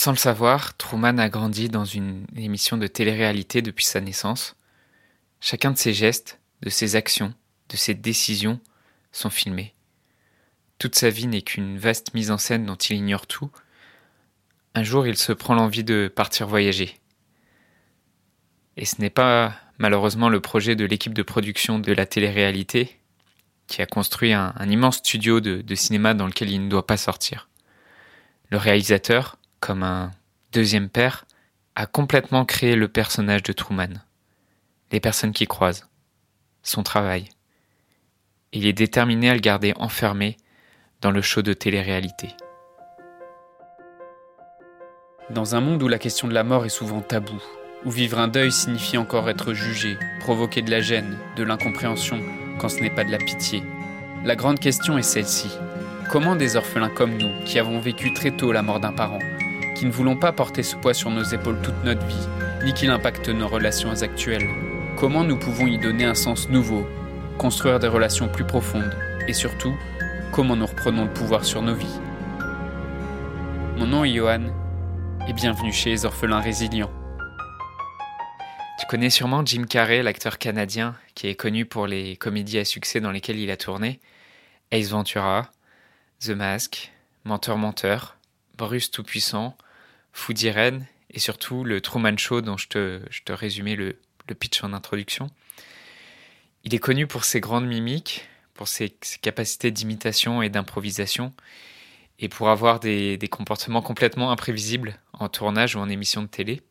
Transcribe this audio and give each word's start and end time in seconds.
Sans 0.00 0.12
le 0.12 0.16
savoir, 0.16 0.78
Truman 0.78 1.18
a 1.18 1.28
grandi 1.28 1.68
dans 1.68 1.84
une 1.84 2.24
émission 2.34 2.78
de 2.78 2.86
télé-réalité 2.86 3.60
depuis 3.60 3.84
sa 3.84 4.00
naissance. 4.00 4.56
Chacun 5.40 5.72
de 5.72 5.76
ses 5.76 5.92
gestes, 5.92 6.40
de 6.62 6.70
ses 6.70 6.96
actions, 6.96 7.34
de 7.68 7.76
ses 7.76 7.92
décisions 7.92 8.60
sont 9.12 9.28
filmés. 9.28 9.74
Toute 10.78 10.94
sa 10.94 11.10
vie 11.10 11.26
n'est 11.26 11.42
qu'une 11.42 11.76
vaste 11.76 12.14
mise 12.14 12.30
en 12.30 12.38
scène 12.38 12.64
dont 12.64 12.76
il 12.76 12.96
ignore 12.96 13.26
tout. 13.26 13.50
Un 14.74 14.84
jour, 14.84 15.06
il 15.06 15.18
se 15.18 15.32
prend 15.32 15.52
l'envie 15.52 15.84
de 15.84 16.08
partir 16.08 16.46
voyager. 16.46 16.98
Et 18.78 18.86
ce 18.86 19.02
n'est 19.02 19.10
pas 19.10 19.54
malheureusement 19.76 20.30
le 20.30 20.40
projet 20.40 20.76
de 20.76 20.86
l'équipe 20.86 21.12
de 21.12 21.22
production 21.22 21.78
de 21.78 21.92
la 21.92 22.06
télé-réalité 22.06 22.98
qui 23.66 23.82
a 23.82 23.86
construit 23.86 24.32
un, 24.32 24.54
immense 24.66 24.96
studio 24.96 25.40
de 25.40 25.74
cinéma 25.74 26.14
dans 26.14 26.26
lequel 26.26 26.48
il 26.48 26.64
ne 26.64 26.70
doit 26.70 26.86
pas 26.86 26.96
sortir. 26.96 27.50
Le 28.48 28.56
réalisateur, 28.56 29.36
comme 29.60 29.82
un 29.82 30.10
deuxième 30.52 30.88
père, 30.88 31.26
a 31.76 31.86
complètement 31.86 32.44
créé 32.44 32.74
le 32.74 32.88
personnage 32.88 33.42
de 33.42 33.52
Truman, 33.52 34.02
les 34.90 35.00
personnes 35.00 35.32
qui 35.32 35.46
croisent, 35.46 35.88
son 36.62 36.82
travail. 36.82 37.28
Il 38.52 38.66
est 38.66 38.72
déterminé 38.72 39.30
à 39.30 39.34
le 39.34 39.40
garder 39.40 39.72
enfermé 39.76 40.36
dans 41.00 41.10
le 41.10 41.22
show 41.22 41.42
de 41.42 41.52
télé-réalité. 41.52 42.28
Dans 45.30 45.54
un 45.54 45.60
monde 45.60 45.82
où 45.82 45.88
la 45.88 45.98
question 45.98 46.26
de 46.26 46.34
la 46.34 46.42
mort 46.42 46.66
est 46.66 46.70
souvent 46.70 47.00
taboue, 47.00 47.42
où 47.84 47.90
vivre 47.90 48.18
un 48.18 48.28
deuil 48.28 48.50
signifie 48.50 48.98
encore 48.98 49.30
être 49.30 49.54
jugé, 49.54 49.96
provoquer 50.18 50.60
de 50.62 50.70
la 50.70 50.80
gêne, 50.80 51.16
de 51.36 51.44
l'incompréhension, 51.44 52.20
quand 52.58 52.68
ce 52.68 52.80
n'est 52.80 52.90
pas 52.90 53.04
de 53.04 53.12
la 53.12 53.18
pitié, 53.18 53.62
la 54.24 54.36
grande 54.36 54.58
question 54.58 54.98
est 54.98 55.02
celle-ci. 55.02 55.48
Comment 56.10 56.34
des 56.34 56.56
orphelins 56.56 56.90
comme 56.90 57.16
nous, 57.16 57.44
qui 57.44 57.58
avons 57.58 57.78
vécu 57.78 58.12
très 58.12 58.32
tôt 58.32 58.52
la 58.52 58.62
mort 58.62 58.80
d'un 58.80 58.92
parent, 58.92 59.20
qui 59.80 59.86
ne 59.86 59.92
voulons 59.92 60.16
pas 60.16 60.30
porter 60.30 60.62
ce 60.62 60.76
poids 60.76 60.92
sur 60.92 61.08
nos 61.08 61.22
épaules 61.22 61.58
toute 61.62 61.84
notre 61.84 62.04
vie, 62.04 62.28
ni 62.64 62.74
qu'il 62.74 62.90
impacte 62.90 63.30
nos 63.30 63.48
relations 63.48 64.02
actuelles. 64.02 64.46
Comment 64.98 65.24
nous 65.24 65.38
pouvons 65.38 65.66
y 65.66 65.78
donner 65.78 66.04
un 66.04 66.14
sens 66.14 66.50
nouveau, 66.50 66.86
construire 67.38 67.78
des 67.78 67.88
relations 67.88 68.28
plus 68.28 68.44
profondes, 68.44 68.94
et 69.26 69.32
surtout, 69.32 69.74
comment 70.32 70.54
nous 70.54 70.66
reprenons 70.66 71.06
le 71.06 71.12
pouvoir 71.14 71.46
sur 71.46 71.62
nos 71.62 71.72
vies? 71.72 71.98
Mon 73.78 73.86
nom 73.86 74.04
est 74.04 74.12
Johan, 74.12 74.52
et 75.26 75.32
bienvenue 75.32 75.72
chez 75.72 75.88
les 75.88 76.04
orphelins 76.04 76.40
résilients. 76.40 76.92
Tu 78.78 78.86
connais 78.86 79.08
sûrement 79.08 79.46
Jim 79.46 79.64
Carrey, 79.64 80.02
l'acteur 80.02 80.36
canadien, 80.36 80.94
qui 81.14 81.28
est 81.28 81.36
connu 81.36 81.64
pour 81.64 81.86
les 81.86 82.18
comédies 82.18 82.58
à 82.58 82.66
succès 82.66 83.00
dans 83.00 83.12
lesquelles 83.12 83.38
il 83.38 83.50
a 83.50 83.56
tourné, 83.56 83.98
Ace 84.72 84.90
Ventura, 84.90 85.50
The 86.20 86.32
Mask, 86.32 86.92
Menteur 87.24 87.56
Menteur, 87.56 88.18
Bruce 88.58 88.90
Tout-Puissant, 88.90 89.56
Food 90.12 90.40
Irene 90.42 90.86
et 91.12 91.18
surtout 91.18 91.64
le 91.64 91.80
Truman 91.80 92.16
Show 92.16 92.40
dont 92.40 92.56
je 92.56 92.68
te, 92.68 93.00
je 93.10 93.22
te 93.22 93.32
résumais 93.32 93.76
le, 93.76 93.96
pitch 94.38 94.62
en 94.62 94.72
introduction. 94.72 95.28
Il 96.62 96.72
est 96.72 96.78
connu 96.78 97.08
pour 97.08 97.24
ses 97.24 97.40
grandes 97.40 97.66
mimiques, 97.66 98.28
pour 98.54 98.68
ses, 98.68 98.96
capacités 99.22 99.72
d'imitation 99.72 100.40
et 100.40 100.48
d'improvisation, 100.48 101.32
et 102.20 102.28
pour 102.28 102.48
avoir 102.48 102.78
des, 102.78 103.18
comportements 103.28 103.82
complètement 103.82 104.30
imprévisibles 104.30 105.00
en 105.14 105.28
tournage 105.28 105.74
ou 105.74 105.80
en 105.80 105.88
émission 105.88 106.22
de 106.22 106.28
télé. 106.28 106.62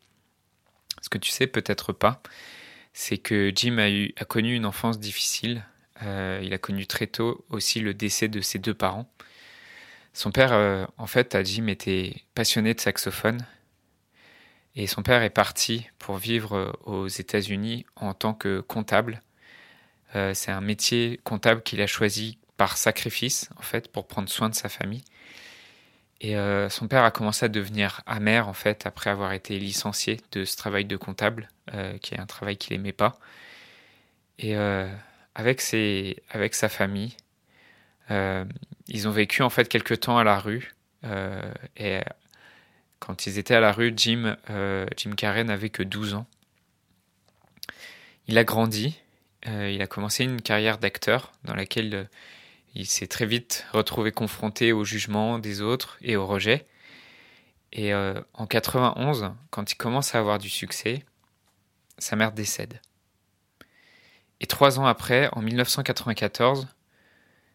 Ce 1.02 1.10
que 1.10 1.17
tu 1.17 1.32
sais 1.32 1.48
peut-être 1.48 1.92
pas, 1.92 2.22
c'est 2.94 3.17
que 3.17 3.52
Jim 3.54 3.78
a, 3.78 3.90
eu, 3.90 4.14
a 4.16 4.23
connu 4.23 4.56
une 4.56 4.66
enfance 4.66 5.00
difficile. 5.00 5.66
Euh, 6.04 6.40
il 6.42 6.54
a 6.54 6.58
connu 6.58 6.88
très 6.88 7.08
tôt 7.08 7.44
aussi 7.50 7.82
le 7.82 7.94
décès 7.94 8.30
de 8.30 8.40
ses 8.40 8.60
deux 8.60 8.73
parents. 8.73 9.12
Son 10.13 10.31
père, 10.31 10.53
euh, 10.53 10.85
en 10.97 11.07
fait, 11.07 11.38
Jim 11.45 11.67
était 11.67 12.15
passionné 12.35 12.73
de 12.73 12.79
saxophone. 12.79 13.45
Et 14.75 14.88
son 14.88 15.03
père 15.03 15.23
est 15.23 15.29
parti 15.29 15.88
pour 15.97 16.17
vivre 16.17 16.55
euh, 16.55 16.71
aux 16.85 17.07
États-Unis 17.07 17.85
en 17.95 18.13
tant 18.13 18.33
que 18.33 18.61
comptable. 18.61 19.21
Euh, 20.15 20.33
c'est 20.33 20.52
un 20.52 20.61
métier 20.61 21.19
comptable 21.23 21.61
qu'il 21.61 21.81
a 21.81 21.87
choisi 21.87 22.37
par 22.58 22.77
sacrifice, 22.77 23.49
en 23.58 23.61
fait, 23.61 23.92
pour 23.92 24.08
prendre 24.08 24.30
soin 24.30 24.49
de 24.49 24.55
sa 24.55 24.69
famille. 24.69 25.03
Et 26.21 26.36
son 26.69 26.89
père 26.89 27.05
a 27.05 27.11
commencé 27.11 27.45
à 27.45 27.48
devenir 27.48 28.02
amer, 28.05 28.49
en 28.49 28.53
fait, 28.53 28.86
après 28.86 29.09
avoir 29.09 29.31
été 29.31 29.58
licencié 29.58 30.19
de 30.33 30.43
ce 30.43 30.58
travail 30.58 30.83
de 30.83 30.98
comptable, 30.98 31.48
qui 32.02 32.14
est 32.14 32.19
un 32.19 32.25
travail 32.25 32.58
qu'il 32.58 32.75
n'aimait 32.75 32.92
pas. 32.92 33.17
Et 34.37 34.53
avec, 35.33 35.61
ses, 35.61 36.21
avec 36.30 36.55
sa 36.55 36.67
famille, 36.67 37.15
ils 38.09 39.08
ont 39.08 39.11
vécu 39.11 39.43
en 39.43 39.49
fait 39.49 39.67
quelques 39.70 40.02
temps 40.02 40.17
à 40.17 40.23
la 40.23 40.39
rue. 40.39 40.73
Euh, 41.05 41.53
et 41.77 42.02
quand 42.99 43.25
ils 43.25 43.37
étaient 43.37 43.55
à 43.55 43.59
la 43.59 43.71
rue, 43.71 43.93
Jim, 43.95 44.36
euh, 44.49 44.86
Jim 44.97 45.11
Carrey 45.15 45.43
n'avait 45.43 45.70
que 45.70 45.83
12 45.83 46.15
ans. 46.15 46.25
Il 48.27 48.37
a 48.37 48.43
grandi, 48.43 48.99
il 49.48 49.81
a 49.81 49.87
commencé 49.87 50.23
une 50.23 50.42
carrière 50.42 50.77
d'acteur 50.77 51.31
dans 51.45 51.55
laquelle 51.55 52.08
il 52.75 52.86
s'est 52.86 53.08
très 53.08 53.25
vite 53.25 53.65
retrouvé 53.71 54.11
confronté 54.11 54.71
au 54.71 54.83
jugement 54.83 55.39
des 55.39 55.61
autres 55.61 55.98
et 56.02 56.15
au 56.15 56.27
rejet. 56.27 56.67
Et 57.71 57.92
en 57.95 58.45
91, 58.45 59.31
quand 59.49 59.71
il 59.71 59.75
commence 59.75 60.14
à 60.14 60.19
avoir 60.19 60.37
du 60.37 60.49
succès, 60.49 61.03
sa 61.98 62.15
mère 62.15 62.31
décède. 62.31 62.80
Et 64.42 64.45
trois 64.45 64.80
ans 64.80 64.86
après, 64.86 65.30
en 65.31 65.42
1994, 65.42 66.67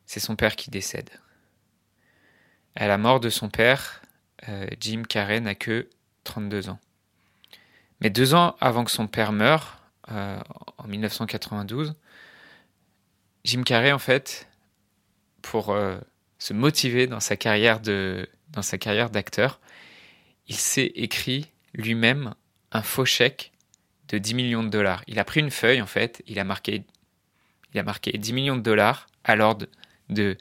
c'est 0.06 0.20
son 0.20 0.36
père 0.36 0.56
qui 0.56 0.70
décède. 0.70 1.10
À 2.76 2.88
la 2.88 2.98
mort 2.98 3.20
de 3.20 3.30
son 3.30 3.48
père, 3.48 4.02
euh, 4.48 4.66
Jim 4.80 5.02
Carrey 5.08 5.40
n'a 5.40 5.54
que 5.54 5.88
32 6.24 6.68
ans. 6.68 6.80
Mais 8.00 8.10
deux 8.10 8.34
ans 8.34 8.56
avant 8.60 8.84
que 8.84 8.90
son 8.90 9.06
père 9.06 9.32
meure, 9.32 9.80
euh, 10.10 10.38
en 10.78 10.86
1992, 10.86 11.94
Jim 13.44 13.62
Carrey, 13.62 13.92
en 13.92 13.98
fait, 13.98 14.48
pour 15.42 15.70
euh, 15.70 15.98
se 16.38 16.52
motiver 16.52 17.06
dans 17.06 17.20
sa 17.20 17.36
carrière 17.36 17.80
dans 17.80 18.62
sa 18.62 18.78
carrière 18.78 19.10
d'acteur, 19.10 19.60
il 20.46 20.56
s'est 20.56 20.92
écrit 20.94 21.46
lui-même 21.72 22.34
un 22.72 22.82
faux 22.82 23.04
chèque 23.04 23.52
de 24.08 24.18
10 24.18 24.34
millions 24.34 24.62
de 24.62 24.68
dollars. 24.68 25.02
Il 25.06 25.18
a 25.18 25.24
pris 25.24 25.40
une 25.40 25.50
feuille, 25.50 25.80
en 25.80 25.86
fait, 25.86 26.22
il 26.26 26.38
a 26.38 26.44
marqué, 26.44 26.84
il 27.72 27.80
a 27.80 27.82
marqué 27.82 28.12
10 28.12 28.32
millions 28.32 28.56
de 28.56 28.62
dollars 28.62 29.06
à 29.24 29.36
l'ordre 29.36 29.66
de 30.08 30.36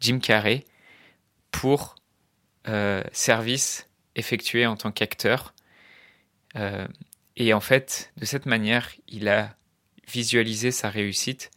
Jim 0.00 0.18
Carrey 0.18 0.64
pour 1.50 1.96
euh, 2.68 3.02
service 3.12 3.88
effectué 4.14 4.66
en 4.66 4.76
tant 4.76 4.92
qu'acteur. 4.92 5.54
Euh, 6.56 6.86
et 7.36 7.54
en 7.54 7.60
fait, 7.60 8.12
de 8.16 8.24
cette 8.24 8.46
manière, 8.46 8.90
il 9.06 9.28
a 9.28 9.56
visualisé 10.06 10.70
sa 10.70 10.90
réussite. 10.90 11.50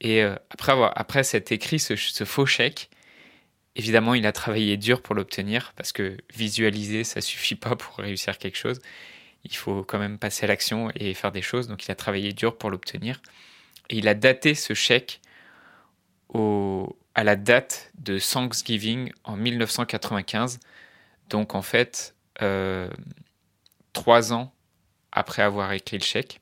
Et 0.00 0.22
euh, 0.22 0.36
après, 0.50 0.72
avoir, 0.72 0.92
après 0.96 1.22
écrit 1.50 1.78
ce, 1.78 2.24
faux 2.24 2.46
chèque, 2.46 2.88
évidemment, 3.74 4.14
il 4.14 4.26
a 4.26 4.32
travaillé 4.32 4.76
dur 4.76 5.02
pour 5.02 5.14
l'obtenir 5.14 5.72
parce 5.76 5.92
que 5.92 6.16
visualiser, 6.34 7.04
ça 7.04 7.20
suffit 7.20 7.56
pas 7.56 7.76
pour 7.76 7.96
réussir 7.96 8.38
quelque 8.38 8.58
chose. 8.58 8.80
Il 9.44 9.54
faut 9.54 9.82
quand 9.82 9.98
même 9.98 10.18
passer 10.18 10.44
à 10.44 10.48
l'action 10.48 10.90
et 10.94 11.14
faire 11.14 11.32
des 11.32 11.42
choses. 11.42 11.68
Donc, 11.68 11.84
il 11.84 11.90
a 11.90 11.94
travaillé 11.94 12.32
dur 12.32 12.56
pour 12.56 12.70
l'obtenir. 12.70 13.20
Et 13.90 13.98
il 13.98 14.08
a 14.08 14.14
daté 14.14 14.54
ce 14.54 14.74
chèque 14.74 15.20
à 16.34 17.24
la 17.24 17.36
date 17.36 17.92
de 17.98 18.18
Thanksgiving 18.18 19.10
en 19.24 19.36
1995. 19.36 20.60
Donc 21.30 21.54
en 21.54 21.62
fait, 21.62 22.14
euh, 22.42 22.90
trois 23.92 24.32
ans 24.32 24.52
après 25.12 25.42
avoir 25.42 25.72
écrit 25.72 25.98
le 25.98 26.04
chèque, 26.04 26.40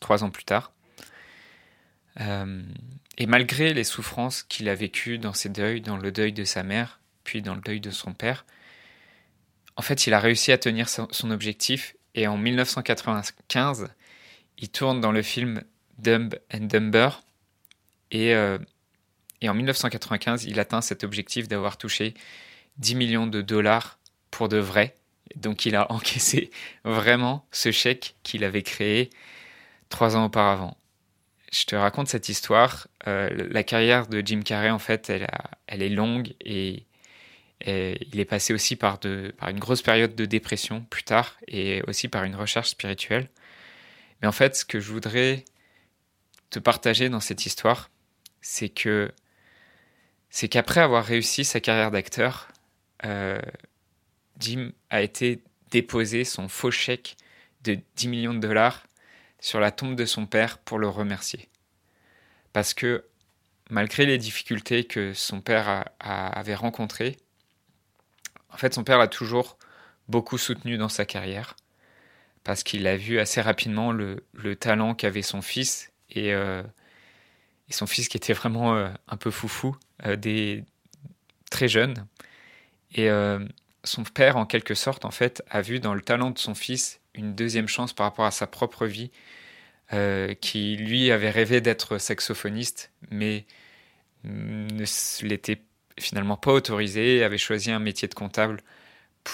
trois 0.00 0.22
ans 0.22 0.30
plus 0.30 0.44
tard. 0.44 0.72
Euh, 2.20 2.62
et 3.16 3.26
malgré 3.26 3.72
les 3.72 3.84
souffrances 3.84 4.42
qu'il 4.42 4.68
a 4.68 4.74
vécues 4.74 5.18
dans 5.18 5.32
ses 5.32 5.48
deuils, 5.48 5.80
dans 5.80 5.96
le 5.96 6.12
deuil 6.12 6.32
de 6.32 6.44
sa 6.44 6.62
mère, 6.62 7.00
puis 7.24 7.40
dans 7.40 7.54
le 7.54 7.60
deuil 7.60 7.80
de 7.80 7.90
son 7.90 8.12
père, 8.12 8.44
en 9.76 9.82
fait, 9.82 10.06
il 10.06 10.14
a 10.14 10.20
réussi 10.20 10.52
à 10.52 10.58
tenir 10.58 10.88
son 10.88 11.30
objectif. 11.30 11.96
Et 12.14 12.28
en 12.28 12.36
1995, 12.36 13.88
il 14.58 14.68
tourne 14.68 15.00
dans 15.00 15.10
le 15.10 15.22
film 15.22 15.64
Dumb 15.98 16.34
and 16.52 16.66
Dumber, 16.66 17.22
euh, 18.14 18.58
et, 19.40 19.48
en 19.48 19.54
1995, 19.54 20.44
il 20.44 20.60
atteint 20.60 20.80
cet 20.80 21.04
objectif 21.04 21.48
d'avoir 21.48 21.76
touché 21.76 22.14
10 22.78 22.94
millions 22.94 23.26
de 23.26 23.42
dollars 23.42 23.98
pour 24.30 24.48
de 24.48 24.58
vrai. 24.58 24.96
Donc 25.36 25.66
il 25.66 25.76
a 25.76 25.90
encaissé 25.92 26.50
vraiment 26.84 27.46
ce 27.50 27.70
chèque 27.70 28.16
qu'il 28.22 28.44
avait 28.44 28.62
créé 28.62 29.10
trois 29.88 30.16
ans 30.16 30.26
auparavant. 30.26 30.76
Je 31.52 31.64
te 31.66 31.76
raconte 31.76 32.08
cette 32.08 32.28
histoire. 32.28 32.88
Euh, 33.06 33.30
la 33.50 33.62
carrière 33.62 34.08
de 34.08 34.22
Jim 34.24 34.40
Carrey, 34.44 34.70
en 34.70 34.80
fait, 34.80 35.08
elle, 35.08 35.82
est 35.82 35.88
longue 35.88 36.34
et, 36.40 36.84
il 37.66 38.20
est 38.20 38.26
passé 38.26 38.52
aussi 38.52 38.76
par 38.76 38.98
une 39.04 39.58
grosse 39.58 39.80
période 39.80 40.14
de 40.14 40.26
dépression 40.26 40.84
plus 40.90 41.04
tard 41.04 41.38
et 41.48 41.80
aussi 41.86 42.08
par 42.08 42.24
une 42.24 42.34
recherche 42.34 42.70
spirituelle. 42.70 43.30
Mais 44.20 44.28
en 44.28 44.32
fait, 44.32 44.56
ce 44.56 44.64
que 44.64 44.80
je 44.80 44.92
voudrais 44.92 45.44
te 46.50 46.58
partager 46.58 47.08
dans 47.08 47.20
cette 47.20 47.46
histoire, 47.46 47.90
c'est 48.44 48.68
que 48.68 49.10
c'est 50.28 50.48
qu'après 50.48 50.80
avoir 50.80 51.04
réussi 51.04 51.44
sa 51.44 51.60
carrière 51.60 51.90
d'acteur, 51.90 52.48
euh, 53.04 53.40
Jim 54.38 54.72
a 54.90 55.00
été 55.00 55.42
déposer 55.70 56.24
son 56.24 56.48
faux 56.48 56.70
chèque 56.70 57.16
de 57.62 57.78
10 57.96 58.08
millions 58.08 58.34
de 58.34 58.40
dollars 58.40 58.86
sur 59.40 59.60
la 59.60 59.70
tombe 59.70 59.96
de 59.96 60.04
son 60.04 60.26
père 60.26 60.58
pour 60.58 60.78
le 60.78 60.88
remercier. 60.88 61.48
Parce 62.52 62.74
que 62.74 63.04
malgré 63.70 64.04
les 64.04 64.18
difficultés 64.18 64.84
que 64.84 65.14
son 65.14 65.40
père 65.40 65.86
avait 65.98 66.54
rencontrées, 66.54 67.16
en 68.50 68.58
fait 68.58 68.74
son 68.74 68.84
père 68.84 68.98
l'a 68.98 69.08
toujours 69.08 69.56
beaucoup 70.08 70.36
soutenu 70.36 70.76
dans 70.76 70.90
sa 70.90 71.06
carrière, 71.06 71.56
parce 72.42 72.62
qu'il 72.62 72.86
a 72.86 72.96
vu 72.98 73.18
assez 73.18 73.40
rapidement 73.40 73.90
le, 73.90 74.22
talent 74.56 74.94
qu'avait 74.94 75.22
son 75.22 75.40
fils, 75.40 75.92
et, 76.10 76.34
euh, 76.34 76.62
son 77.72 77.86
fils 77.86 78.08
qui 78.08 78.16
était 78.16 78.32
vraiment 78.32 78.74
euh, 78.74 78.88
un 79.08 79.16
peu 79.16 79.30
foufou, 79.30 79.76
euh, 80.04 80.16
des, 80.16 80.64
très 81.50 81.68
jeune. 81.68 82.06
Et 82.96 83.08
son 83.82 84.04
père, 84.04 84.36
en 84.36 84.46
quelque 84.46 84.74
sorte, 84.74 85.04
en 85.04 85.10
fait, 85.10 85.42
a 85.50 85.62
vu 85.62 85.80
dans 85.80 85.94
le 85.94 86.00
talent 86.00 86.30
de 86.30 86.38
son 86.38 86.54
fils 86.54 87.00
une 87.14 87.34
deuxième 87.34 87.66
chance 87.66 87.92
par 87.92 88.06
rapport 88.06 88.24
à 88.24 88.30
sa 88.30 88.46
propre 88.46 88.86
vie, 88.86 89.10
euh, 89.92 90.34
qui 90.34 90.76
lui 90.76 91.10
avait 91.10 91.30
rêvé 91.30 91.60
d'être 91.60 91.98
saxophoniste, 91.98 92.90
mais 93.10 93.44
ne 94.24 94.84
l'était 95.26 95.60
finalement 96.00 96.36
pas 96.36 96.52
autorisé, 96.52 97.22
avait 97.22 97.38
choisi 97.38 97.70
un 97.70 97.78
métier 97.78 98.08
de 98.08 98.14
comptable 98.14 98.62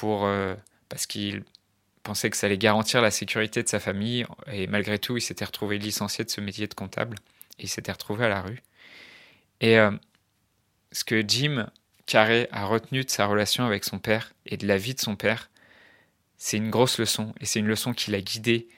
euh, 0.03 0.56
parce 0.88 1.06
qu'il 1.06 1.44
pensait 2.03 2.31
que 2.31 2.37
ça 2.37 2.47
allait 2.47 2.59
garantir 2.59 3.00
la 3.00 3.11
sécurité 3.11 3.62
de 3.62 3.69
sa 3.69 3.79
famille, 3.79 4.27
et 4.53 4.67
malgré 4.67 4.99
tout, 4.99 5.17
il 5.17 5.21
s'était 5.21 5.44
retrouvé 5.44 5.79
licencié 5.79 6.25
de 6.25 6.31
ce 6.31 6.41
métier 6.41 6.67
de 6.67 6.75
comptable, 6.75 7.17
il 7.60 7.68
s'était 7.68 7.92
retrouvé 7.92 8.24
à 8.24 8.28
la 8.28 8.42
rue. 8.42 8.62
Et 9.60 9.78
euh, 9.78 9.90
ce 10.92 11.04
que 11.04 11.22
Jim 11.26 11.68
Carré 12.06 12.48
a 12.50 12.66
retenu 12.66 13.04
de 13.04 13.10
sa 13.10 13.26
relation 13.26 13.64
avec 13.64 13.84
son 13.84 13.98
père 13.98 14.32
et 14.46 14.56
de 14.56 14.66
la 14.66 14.78
vie 14.78 14.94
de 14.94 15.00
son 15.00 15.16
père, 15.16 15.50
c'est 16.38 16.56
une 16.56 16.70
grosse 16.70 16.98
leçon. 16.98 17.34
Et 17.40 17.46
c'est 17.46 17.60
une 17.60 17.66
leçon 17.66 17.92
qui 17.92 18.10
l'a 18.10 18.20
guidé 18.20 18.68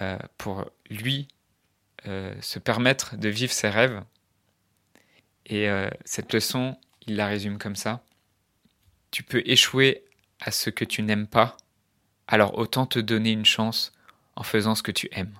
euh, 0.00 0.18
pour 0.38 0.70
lui 0.90 1.28
euh, 2.06 2.34
se 2.40 2.58
permettre 2.58 3.16
de 3.16 3.28
vivre 3.28 3.52
ses 3.52 3.68
rêves. 3.68 4.02
Et 5.46 5.68
cette 6.06 6.32
leçon, 6.32 6.74
il 7.06 7.16
la 7.16 7.26
résume 7.26 7.58
comme 7.58 7.76
ça. 7.76 8.02
Tu 9.10 9.22
peux 9.22 9.42
échouer 9.44 10.02
à 10.40 10.50
ce 10.50 10.70
que 10.70 10.86
tu 10.86 11.02
n'aimes 11.02 11.26
pas, 11.26 11.58
alors 12.26 12.56
autant 12.56 12.86
te 12.86 12.98
donner 12.98 13.32
une 13.32 13.44
chance 13.44 13.92
en 14.36 14.42
faisant 14.42 14.74
ce 14.74 14.82
que 14.82 14.90
tu 14.90 15.10
aimes. 15.12 15.38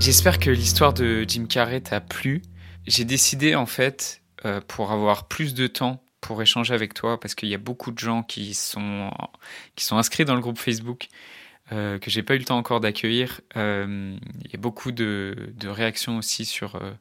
J'espère 0.00 0.38
que 0.38 0.48
l'histoire 0.48 0.94
de 0.94 1.26
Jim 1.28 1.44
Carrey 1.44 1.82
t'a 1.82 2.00
plu. 2.00 2.40
J'ai 2.86 3.04
décidé 3.04 3.54
en 3.54 3.66
fait, 3.66 4.22
euh, 4.46 4.62
pour 4.66 4.92
avoir 4.92 5.28
plus 5.28 5.52
de 5.52 5.66
temps 5.66 6.02
pour 6.22 6.40
échanger 6.40 6.72
avec 6.72 6.94
toi, 6.94 7.20
parce 7.20 7.34
qu'il 7.34 7.50
y 7.50 7.54
a 7.54 7.58
beaucoup 7.58 7.92
de 7.92 7.98
gens 7.98 8.22
qui 8.22 8.54
sont, 8.54 9.10
qui 9.76 9.84
sont 9.84 9.98
inscrits 9.98 10.24
dans 10.24 10.34
le 10.34 10.40
groupe 10.40 10.58
Facebook, 10.58 11.08
euh, 11.72 11.98
que 11.98 12.10
j'ai 12.10 12.22
pas 12.22 12.34
eu 12.34 12.38
le 12.38 12.44
temps 12.44 12.56
encore 12.56 12.80
d'accueillir. 12.80 13.42
Euh, 13.56 14.16
il 14.44 14.50
y 14.50 14.56
a 14.56 14.58
beaucoup 14.58 14.90
de, 14.90 15.52
réactions 15.64 16.16
aussi 16.16 16.46
sur, 16.46 16.76
euh, 16.76 16.92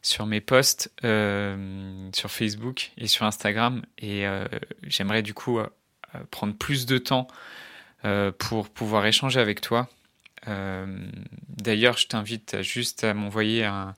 sur 0.00 0.24
mes 0.26 0.40
posts 0.40 0.92
sur 1.02 2.30
Facebook 2.30 2.92
et 2.98 3.08
sur 3.08 3.26
Instagram. 3.26 3.82
Et 3.98 4.24
j'aimerais 4.84 5.22
du 5.22 5.34
coup 5.34 5.58
prendre 6.30 6.54
plus 6.54 6.86
de 6.86 6.98
temps 6.98 7.26
pour 8.38 8.68
pouvoir 8.70 9.06
échanger 9.06 9.40
avec 9.40 9.60
toi. 9.60 9.88
Euh, 10.48 10.86
d'ailleurs, 11.48 11.98
je 11.98 12.08
t'invite 12.08 12.62
juste 12.62 13.04
à 13.04 13.14
m'envoyer 13.14 13.64
un, 13.64 13.94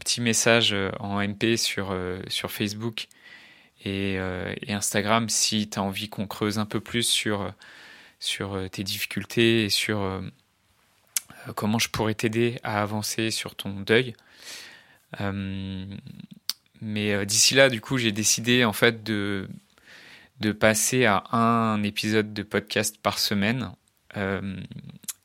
petit 0.00 0.20
message 0.20 0.72
euh, 0.72 0.90
en 0.98 1.20
MP 1.20 1.56
sur, 1.56 1.90
euh, 1.90 2.20
sur 2.28 2.50
Facebook 2.50 3.08
et, 3.84 4.18
Instagram 4.68 5.28
si 5.28 5.68
tu 5.68 5.78
as 5.78 5.82
envie 5.82 6.08
qu'on 6.08 6.26
creuse 6.26 6.58
un 6.58 6.66
peu 6.66 6.80
plus 6.80 7.08
sur, 7.08 7.52
tes 8.72 8.82
difficultés 8.82 9.64
et 9.64 9.70
sur 9.70 10.20
comment 11.54 11.78
je 11.78 11.88
pourrais 11.88 12.14
t'aider 12.14 12.58
à 12.64 12.82
avancer 12.82 13.30
sur 13.30 13.54
ton 13.54 13.70
deuil. 13.80 14.14
mais 16.80 17.26
d'ici 17.26 17.54
là, 17.54 17.70
du 17.70 17.80
coup, 17.80 17.98
j'ai 17.98 18.12
décidé 18.12 18.64
en 18.64 18.72
fait 18.72 19.04
de, 19.04 19.48
de 20.40 20.52
passer 20.52 21.04
à 21.06 21.24
un 21.30 21.82
épisode 21.82 22.34
de 22.34 22.42
podcast 22.42 22.98
par 23.00 23.18
semaine. 23.18 23.70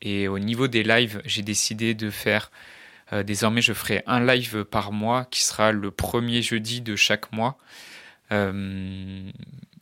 Et 0.03 0.27
au 0.27 0.38
niveau 0.38 0.67
des 0.67 0.83
lives, 0.83 1.21
j'ai 1.23 1.41
décidé 1.41 1.94
de 1.94 2.09
faire, 2.09 2.51
euh, 3.13 3.23
désormais 3.23 3.61
je 3.61 3.71
ferai 3.71 4.03
un 4.05 4.23
live 4.23 4.65
par 4.65 4.91
mois 4.91 5.25
qui 5.31 5.41
sera 5.44 5.71
le 5.71 5.91
premier 5.91 6.41
jeudi 6.41 6.81
de 6.81 6.97
chaque 6.97 7.31
mois. 7.31 7.57
Euh, 8.33 9.31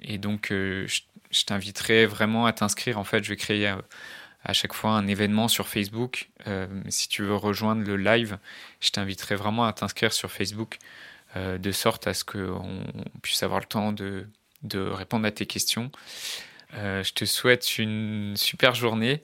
et 0.03 0.19
donc 0.19 0.51
euh, 0.51 0.87
je, 0.87 1.45
t'inviterai 1.45 2.05
vraiment 2.05 2.45
à 2.45 2.53
t'inscrire. 2.53 2.99
En 2.99 3.03
fait, 3.03 3.23
je 3.23 3.29
vais 3.29 3.35
créer 3.35 3.73
à 4.43 4.53
chaque 4.53 4.73
fois 4.73 4.91
un 4.91 5.07
événement 5.07 5.47
sur 5.47 5.67
Facebook. 5.67 6.29
si 6.89 7.07
tu 7.07 7.23
veux 7.23 7.35
rejoindre 7.35 7.83
le 7.83 7.97
live, 7.97 8.37
je 8.79 8.91
t'inviterai 8.91 9.35
vraiment 9.35 9.65
à 9.65 9.73
t'inscrire 9.73 10.13
sur 10.13 10.29
Facebook 10.29 10.77
de 11.35 11.71
sorte 11.71 12.05
à 12.05 12.13
ce 12.13 12.23
qu'on 12.25 12.83
puisse 13.23 13.41
avoir 13.43 13.59
le 13.59 13.65
temps 13.65 13.91
de, 13.91 14.27
de 14.61 14.79
répondre 14.79 15.25
à 15.25 15.31
tes 15.31 15.45
questions. 15.45 15.89
je 16.73 17.11
te 17.13 17.23
souhaite 17.25 17.77
une 17.77 18.35
super 18.35 18.75
journée 18.75 19.23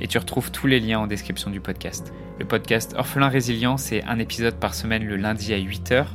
et 0.00 0.08
tu 0.08 0.18
retrouves 0.18 0.50
tous 0.50 0.66
les 0.66 0.80
liens 0.80 1.00
en 1.00 1.06
description 1.06 1.50
du 1.50 1.60
podcast. 1.60 2.12
Le 2.38 2.44
podcast 2.44 2.94
Orphelin 2.96 3.28
Résilient, 3.28 3.76
c'est 3.76 4.02
un 4.04 4.18
épisode 4.18 4.56
par 4.56 4.74
semaine 4.74 5.04
le 5.04 5.16
lundi 5.16 5.54
à 5.54 5.58
8h 5.58 6.06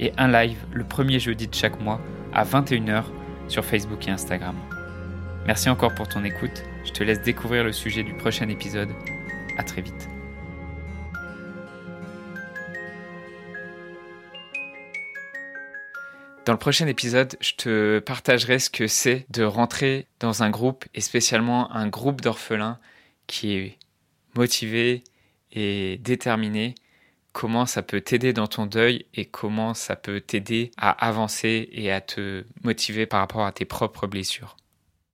et 0.00 0.12
un 0.18 0.28
live 0.28 0.58
le 0.72 0.84
premier 0.84 1.18
jeudi 1.18 1.48
de 1.48 1.54
chaque 1.54 1.80
mois 1.80 2.00
à 2.32 2.44
21h 2.44 3.04
sur 3.48 3.64
Facebook 3.64 4.06
et 4.08 4.10
Instagram. 4.10 4.56
Merci 5.46 5.68
encore 5.68 5.94
pour 5.94 6.08
ton 6.08 6.24
écoute. 6.24 6.62
Je 6.84 6.92
te 6.92 7.02
laisse 7.02 7.22
découvrir 7.22 7.64
le 7.64 7.72
sujet 7.72 8.02
du 8.02 8.14
prochain 8.14 8.48
épisode. 8.48 8.90
À 9.58 9.62
très 9.62 9.82
vite. 9.82 10.08
Dans 16.44 16.52
le 16.52 16.58
prochain 16.58 16.86
épisode, 16.86 17.36
je 17.40 17.52
te 17.54 17.98
partagerai 18.00 18.58
ce 18.58 18.68
que 18.68 18.86
c'est 18.86 19.24
de 19.30 19.44
rentrer 19.44 20.06
dans 20.20 20.42
un 20.42 20.50
groupe, 20.50 20.84
et 20.94 21.00
spécialement 21.00 21.72
un 21.74 21.88
groupe 21.88 22.20
d'orphelins 22.20 22.78
qui 23.26 23.54
est 23.54 23.78
motivé 24.36 25.04
et 25.52 25.98
déterminé, 25.98 26.74
comment 27.32 27.66
ça 27.66 27.82
peut 27.82 28.00
t'aider 28.00 28.32
dans 28.32 28.46
ton 28.46 28.66
deuil 28.66 29.06
et 29.14 29.24
comment 29.24 29.74
ça 29.74 29.96
peut 29.96 30.20
t'aider 30.20 30.70
à 30.76 30.90
avancer 30.90 31.68
et 31.72 31.90
à 31.92 32.00
te 32.00 32.44
motiver 32.62 33.06
par 33.06 33.20
rapport 33.20 33.44
à 33.44 33.52
tes 33.52 33.64
propres 33.64 34.06
blessures. 34.06 34.56